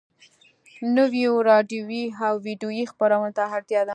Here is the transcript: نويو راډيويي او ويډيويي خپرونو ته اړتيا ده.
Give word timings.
نويو 0.95 1.33
راډيويي 1.49 2.05
او 2.25 2.33
ويډيويي 2.43 2.83
خپرونو 2.91 3.29
ته 3.37 3.43
اړتيا 3.55 3.81
ده. 3.85 3.89